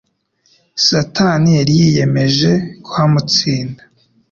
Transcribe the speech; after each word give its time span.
Satani 0.87 1.49
yari 1.59 1.73
yiyemeje 1.81 2.51
kuhamutsinda. 2.83 3.81